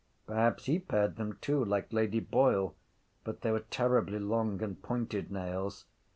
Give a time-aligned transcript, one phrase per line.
[0.25, 2.73] Perhaps he pared them too like Lady Boyle.
[3.23, 5.85] But they were terribly long and pointed nails.